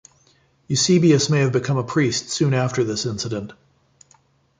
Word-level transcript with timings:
Eusebius 0.67 1.29
may 1.29 1.41
have 1.41 1.51
become 1.51 1.77
a 1.77 1.83
priest 1.83 2.29
soon 2.31 2.55
after 2.55 2.83
this 2.83 3.05
incident. 3.05 3.53